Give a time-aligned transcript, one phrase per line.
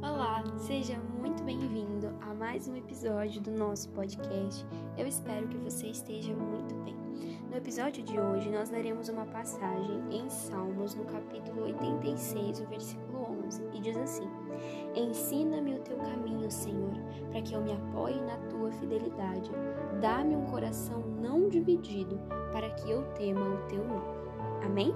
[0.00, 4.64] Olá, seja muito bem-vindo a mais um episódio do nosso podcast.
[4.96, 6.94] Eu espero que você esteja muito bem.
[7.50, 13.26] No episódio de hoje, nós leremos uma passagem em Salmos, no capítulo 86, o versículo
[13.44, 14.30] 11, e diz assim:
[14.94, 16.94] Ensina-me o teu caminho, Senhor,
[17.32, 19.50] para que eu me apoie na tua fidelidade.
[20.00, 22.20] Dá-me um coração não dividido,
[22.52, 24.16] para que eu tema o teu nome.
[24.64, 24.94] Amém?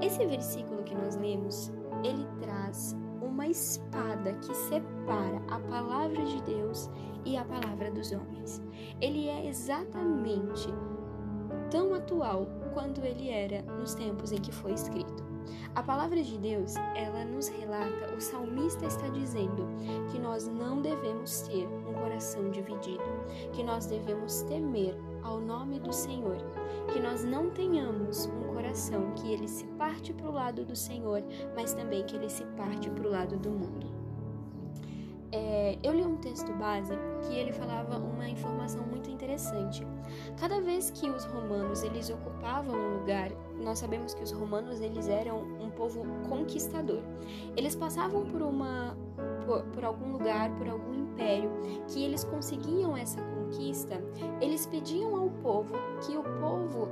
[0.00, 1.70] Esse versículo que nós lemos,
[2.02, 2.96] ele traz
[3.30, 6.90] uma espada que separa a palavra de Deus
[7.24, 8.60] e a palavra dos homens.
[9.00, 10.68] Ele é exatamente
[11.70, 15.30] tão atual quanto ele era nos tempos em que foi escrito.
[15.74, 19.68] A palavra de Deus, ela nos relata, o salmista está dizendo
[20.10, 23.04] que nós não devemos ter um coração dividido,
[23.52, 26.36] que nós devemos temer ao nome do Senhor,
[27.10, 31.24] nós não tenhamos um coração que ele se parte para o lado do Senhor,
[31.56, 33.90] mas também que ele se parte para o lado do mundo.
[35.32, 39.84] É, eu li um texto base que ele falava uma informação muito interessante.
[40.38, 45.08] Cada vez que os romanos eles ocupavam um lugar, nós sabemos que os romanos eles
[45.08, 47.02] eram um povo conquistador.
[47.56, 48.96] Eles passavam por uma
[49.44, 51.50] por, por algum lugar, por algum império,
[51.88, 54.00] que eles conseguiam essa conquista,
[54.40, 55.74] eles pediam ao povo
[56.06, 56.88] que o povo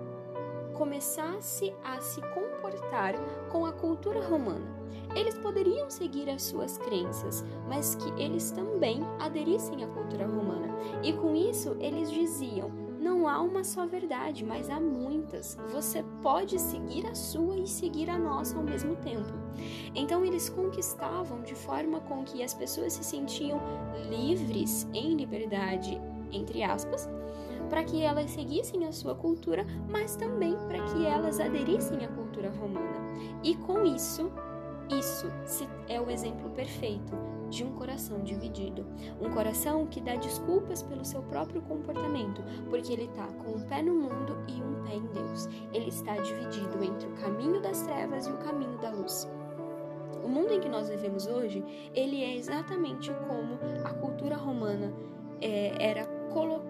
[0.78, 3.14] começasse a se comportar
[3.50, 4.78] com a cultura romana.
[5.14, 10.68] Eles poderiam seguir as suas crenças, mas que eles também aderissem à cultura romana.
[11.02, 15.58] E com isso, eles diziam: não há uma só verdade, mas há muitas.
[15.72, 19.32] Você pode seguir a sua e seguir a nossa ao mesmo tempo.
[19.94, 23.60] Então eles conquistavam de forma com que as pessoas se sentiam
[24.08, 27.08] livres em liberdade, entre aspas,
[27.68, 32.50] para que elas seguissem a sua cultura, mas também para que elas aderissem à cultura
[32.50, 32.98] romana.
[33.42, 34.30] E com isso,
[34.90, 35.26] isso
[35.88, 37.12] é o exemplo perfeito
[37.50, 38.86] de um coração dividido.
[39.20, 43.82] Um coração que dá desculpas pelo seu próprio comportamento, porque ele está com um pé
[43.82, 45.46] no mundo e um pé em Deus.
[45.72, 49.28] Ele está dividido entre o caminho das trevas e o caminho da luz.
[50.24, 51.64] O mundo em que nós vivemos hoje,
[51.94, 54.92] ele é exatamente como a cultura romana
[55.40, 56.67] é, era colocada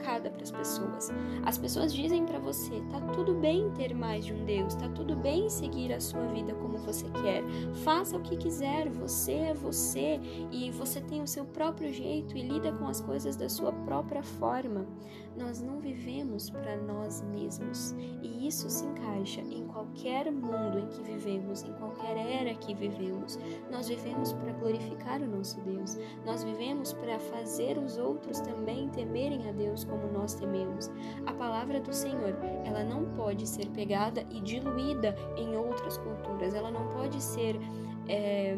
[0.50, 1.12] para as pessoas.
[1.44, 5.16] As pessoas dizem para você: tá tudo bem ter mais de um Deus, tá tudo
[5.16, 7.42] bem seguir a sua vida como você quer,
[7.84, 10.20] faça o que quiser, você é você
[10.50, 14.22] e você tem o seu próprio jeito e lida com as coisas da sua própria
[14.22, 14.86] forma.
[15.36, 21.00] Nós não vivemos para nós mesmos e isso se encaixa em qualquer mundo em que
[21.02, 23.38] vivemos, em qualquer era que vivemos.
[23.70, 29.48] Nós vivemos para glorificar o nosso Deus, nós vivemos para fazer os outros também temerem
[29.48, 30.90] a Deus como nós tememos.
[31.26, 36.70] A palavra do Senhor, ela não pode ser pegada e diluída em outras culturas, ela
[36.70, 37.58] não pode ser
[38.08, 38.56] é,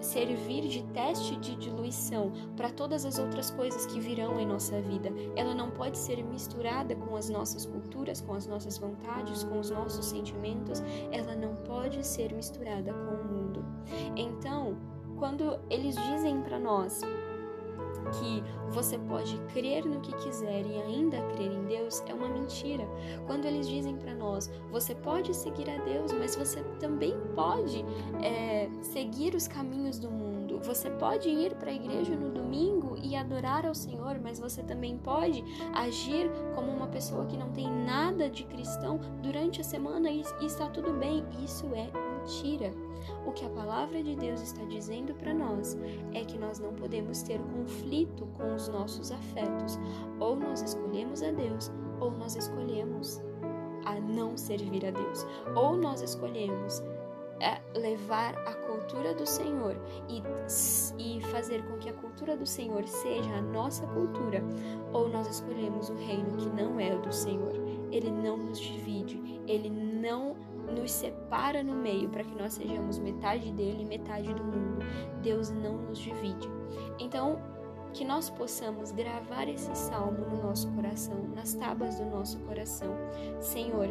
[0.00, 5.10] servir de teste de diluição para todas as outras coisas que virão em nossa vida.
[5.36, 9.70] Ela não pode ser misturada com as nossas culturas, com as nossas vontades, com os
[9.70, 10.82] nossos sentimentos.
[11.12, 13.64] Ela não pode ser misturada com o mundo.
[14.16, 14.76] Então,
[15.18, 17.00] quando eles dizem para nós
[18.10, 22.86] que você pode crer no que quiser e ainda crer em Deus é uma mentira.
[23.26, 27.84] Quando eles dizem para nós, você pode seguir a Deus, mas você também pode
[28.22, 30.60] é, seguir os caminhos do mundo.
[30.64, 34.96] Você pode ir para a igreja no domingo e adorar ao Senhor, mas você também
[34.98, 40.22] pode agir como uma pessoa que não tem nada de cristão durante a semana e,
[40.40, 41.24] e está tudo bem.
[41.44, 41.88] Isso é
[42.26, 42.72] mentira.
[43.24, 45.78] O que a palavra de Deus está dizendo para nós
[46.12, 49.78] é que nós não podemos ter conflito com os nossos afetos.
[50.18, 51.70] Ou nós escolhemos a Deus,
[52.00, 53.22] ou nós escolhemos
[53.84, 55.24] a não servir a Deus.
[55.54, 56.82] Ou nós escolhemos
[57.38, 59.76] é, levar a cultura do Senhor
[60.08, 60.20] e,
[60.98, 64.42] e fazer com que a cultura do Senhor seja a nossa cultura,
[64.92, 67.54] ou nós escolhemos o reino que não é o do Senhor.
[67.92, 70.34] Ele não nos divide, ele não
[70.72, 74.78] nos separa no meio para que nós sejamos metade dele e metade do mundo.
[75.22, 76.48] Deus não nos divide.
[76.98, 77.38] Então,
[77.92, 82.94] que nós possamos gravar esse salmo no nosso coração, nas tábuas do nosso coração.
[83.40, 83.88] Senhor,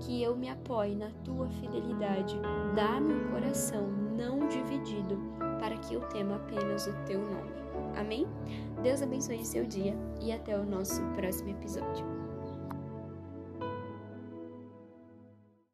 [0.00, 2.38] que eu me apoie na tua fidelidade.
[2.74, 5.18] Dá-me um coração não dividido,
[5.60, 7.52] para que eu tema apenas o teu nome.
[7.96, 8.26] Amém?
[8.82, 12.17] Deus abençoe seu dia e até o nosso próximo episódio.